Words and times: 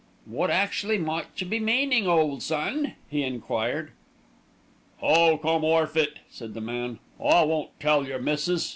"Wot 0.25 0.49
exactly 0.49 0.97
might 0.97 1.27
you 1.37 1.45
be 1.45 1.59
meanin', 1.59 2.07
ole 2.07 2.39
son?" 2.39 2.95
he 3.07 3.21
enquired. 3.21 3.91
"Oh! 4.99 5.37
come 5.37 5.63
orf 5.63 5.91
of 5.91 5.97
it," 5.97 6.17
said 6.27 6.55
the 6.55 6.59
man. 6.59 6.97
"I 7.23 7.43
won't 7.43 7.79
tell 7.79 8.07
your 8.07 8.17
missis. 8.17 8.67